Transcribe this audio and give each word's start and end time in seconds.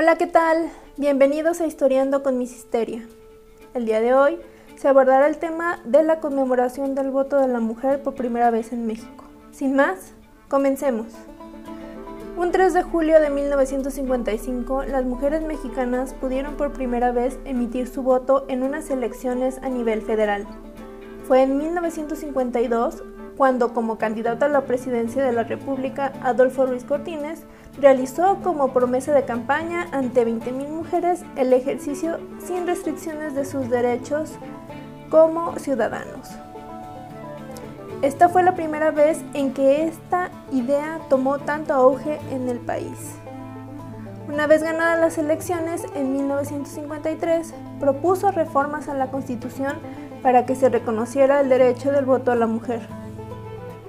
Hola, 0.00 0.14
¿qué 0.14 0.28
tal? 0.28 0.70
Bienvenidos 0.96 1.60
a 1.60 1.66
Historiando 1.66 2.22
con 2.22 2.38
Miss 2.38 2.54
Histeria. 2.54 3.04
El 3.74 3.84
día 3.84 4.00
de 4.00 4.14
hoy 4.14 4.38
se 4.76 4.86
abordará 4.86 5.26
el 5.26 5.38
tema 5.38 5.80
de 5.84 6.04
la 6.04 6.20
conmemoración 6.20 6.94
del 6.94 7.10
voto 7.10 7.40
de 7.40 7.48
la 7.48 7.58
mujer 7.58 8.00
por 8.04 8.14
primera 8.14 8.52
vez 8.52 8.72
en 8.72 8.86
México. 8.86 9.24
Sin 9.50 9.74
más, 9.74 10.12
comencemos. 10.46 11.08
Un 12.36 12.52
3 12.52 12.74
de 12.74 12.84
julio 12.84 13.18
de 13.18 13.28
1955, 13.28 14.84
las 14.84 15.04
mujeres 15.04 15.42
mexicanas 15.42 16.14
pudieron 16.14 16.56
por 16.56 16.72
primera 16.72 17.10
vez 17.10 17.36
emitir 17.44 17.88
su 17.88 18.04
voto 18.04 18.44
en 18.46 18.62
unas 18.62 18.90
elecciones 18.90 19.58
a 19.62 19.68
nivel 19.68 20.02
federal. 20.02 20.46
Fue 21.26 21.42
en 21.42 21.58
1952 21.58 23.02
cuando 23.38 23.72
como 23.72 23.98
candidato 23.98 24.44
a 24.44 24.48
la 24.48 24.62
presidencia 24.62 25.24
de 25.24 25.32
la 25.32 25.44
República, 25.44 26.12
Adolfo 26.24 26.66
Ruiz 26.66 26.82
Cortines 26.82 27.44
realizó 27.80 28.40
como 28.42 28.72
promesa 28.72 29.14
de 29.14 29.24
campaña 29.24 29.86
ante 29.92 30.26
20.000 30.26 30.68
mujeres 30.68 31.22
el 31.36 31.52
ejercicio 31.52 32.18
sin 32.44 32.66
restricciones 32.66 33.36
de 33.36 33.44
sus 33.44 33.70
derechos 33.70 34.32
como 35.08 35.56
ciudadanos. 35.56 36.28
Esta 38.02 38.28
fue 38.28 38.42
la 38.42 38.56
primera 38.56 38.90
vez 38.90 39.20
en 39.34 39.54
que 39.54 39.84
esta 39.84 40.32
idea 40.50 40.98
tomó 41.08 41.38
tanto 41.38 41.74
auge 41.74 42.18
en 42.32 42.48
el 42.48 42.58
país. 42.58 43.14
Una 44.28 44.48
vez 44.48 44.64
ganadas 44.64 44.98
las 44.98 45.16
elecciones 45.16 45.84
en 45.94 46.12
1953, 46.12 47.54
propuso 47.78 48.32
reformas 48.32 48.88
a 48.88 48.94
la 48.94 49.12
Constitución 49.12 49.74
para 50.24 50.44
que 50.44 50.56
se 50.56 50.68
reconociera 50.68 51.40
el 51.40 51.48
derecho 51.48 51.92
del 51.92 52.04
voto 52.04 52.32
a 52.32 52.36
la 52.36 52.48
mujer, 52.48 52.97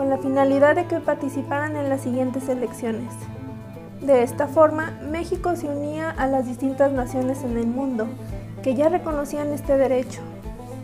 con 0.00 0.08
la 0.08 0.16
finalidad 0.16 0.76
de 0.76 0.86
que 0.86 0.98
participaran 0.98 1.76
en 1.76 1.90
las 1.90 2.00
siguientes 2.00 2.48
elecciones. 2.48 3.12
De 4.00 4.22
esta 4.22 4.46
forma, 4.46 4.98
México 5.02 5.54
se 5.56 5.68
unía 5.68 6.08
a 6.08 6.26
las 6.26 6.46
distintas 6.46 6.90
naciones 6.90 7.44
en 7.44 7.58
el 7.58 7.66
mundo 7.66 8.06
que 8.62 8.74
ya 8.74 8.88
reconocían 8.88 9.52
este 9.52 9.76
derecho. 9.76 10.22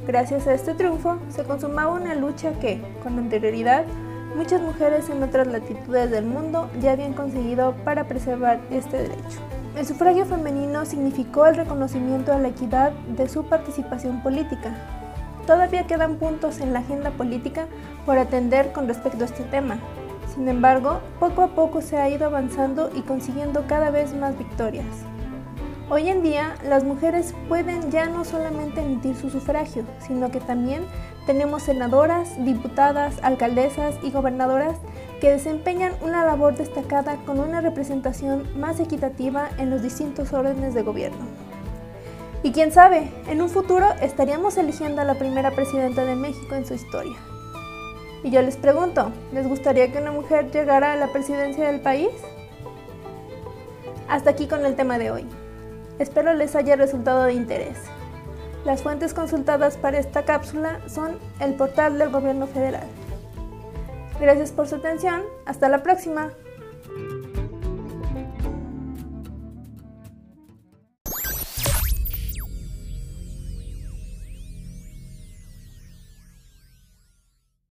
Gracias 0.06 0.47
a 0.47 0.53
este 0.53 0.75
triunfo, 0.75 1.17
se 1.31 1.44
consumaba 1.44 1.94
una 1.94 2.14
lucha 2.14 2.53
que, 2.61 2.83
con 3.03 3.19
anterioridad, 3.19 3.87
muchas 4.37 4.61
mujeres 4.61 5.09
en 5.09 5.22
otras 5.22 5.47
latitudes 5.47 6.11
del 6.11 6.27
mundo 6.27 6.69
ya 6.83 6.92
habían 6.92 7.14
conseguido 7.14 7.72
para 7.87 8.05
preservar 8.05 8.61
este 8.70 8.98
derecho. 8.98 9.41
El 9.78 9.87
sufragio 9.87 10.27
femenino 10.27 10.84
significó 10.84 11.47
el 11.47 11.56
reconocimiento 11.56 12.34
a 12.34 12.39
la 12.39 12.48
equidad 12.48 12.92
de 12.92 13.31
su 13.31 13.47
participación 13.47 14.22
política. 14.22 14.75
Todavía 15.47 15.86
quedan 15.86 16.16
puntos 16.16 16.61
en 16.61 16.72
la 16.72 16.80
agenda 16.80 17.11
política 17.11 17.66
por 18.05 18.19
atender 18.19 18.72
con 18.72 18.89
respecto 18.89 19.22
a 19.22 19.27
este 19.27 19.44
tema, 19.44 19.78
sin 20.36 20.48
embargo, 20.48 21.00
poco 21.19 21.41
a 21.41 21.48
poco 21.48 21.80
se 21.80 21.97
ha 21.97 22.11
ido 22.11 22.27
avanzando 22.27 22.91
y 22.94 23.00
consiguiendo 23.00 23.64
cada 23.66 23.88
vez 23.88 24.14
más 24.14 24.36
victorias. 24.36 24.84
Hoy 25.88 26.11
en 26.11 26.22
día, 26.22 26.56
las 26.62 26.84
mujeres 26.84 27.34
pueden 27.48 27.91
ya 27.91 28.06
no 28.06 28.22
solamente 28.22 28.83
emitir 28.83 29.16
su 29.16 29.30
sufragio, 29.30 29.84
sino 29.98 30.30
que 30.30 30.41
también 30.41 30.83
tenemos 31.25 31.62
senadoras, 31.62 32.44
diputadas, 32.44 33.14
alcaldesas 33.22 33.94
y 34.03 34.10
gobernadoras 34.10 34.77
que 35.22 35.31
desempeñan 35.31 35.92
una 36.03 36.27
labor 36.27 36.55
destacada 36.55 37.16
con 37.25 37.41
una 37.41 37.62
representación 37.62 38.47
más 38.60 38.78
equitativa 38.78 39.48
en 39.56 39.70
los 39.70 39.83
distintos 39.83 40.34
órdenes 40.34 40.75
de 40.75 40.83
gobierno. 40.83 41.45
Y 42.42 42.53
quién 42.53 42.73
sabe, 42.73 43.11
en 43.29 43.42
un 43.42 43.48
futuro 43.48 43.87
estaríamos 44.01 44.56
eligiendo 44.56 45.03
a 45.03 45.05
la 45.05 45.15
primera 45.15 45.51
presidenta 45.51 46.05
de 46.05 46.15
México 46.15 46.55
en 46.55 46.65
su 46.65 46.75
historia. 46.75 47.17
Y 48.23 48.31
yo 48.31 48.43
les 48.43 48.56
pregunto, 48.56 49.12
¿les 49.33 49.47
gustaría 49.48 49.91
que 49.91 49.98
una 49.98 50.12
mujer 50.12 50.51
llegara 50.51 50.93
a 50.93 50.97
la 50.97 51.09
presidencia 51.09 51.67
del 51.67 51.81
país? 51.81 52.11
Hasta 54.09 54.31
aquí 54.31 54.47
con 54.47 54.65
el 54.65 54.77
tema 54.77 54.98
de 54.98 55.11
hoy. 55.11 55.27
Espero 55.98 56.34
les 56.34 56.55
haya 56.55 56.77
resultado 56.77 57.25
de 57.25 57.34
interés. 57.34 57.78
Las 58.65 58.83
fuentes 58.83 59.15
consultadas 59.15 59.77
para 59.77 59.99
esta 59.99 60.25
cápsula 60.25 60.81
son 60.89 61.19
el 61.41 61.55
portal 61.55 61.99
del 61.99 62.10
Gobierno 62.10 62.47
Federal. 62.47 62.87
Gracias 64.21 64.50
por 64.50 64.66
su 64.66 64.77
atención. 64.77 65.22
Hasta 65.44 65.69
la 65.69 65.83
próxima. 65.83 66.33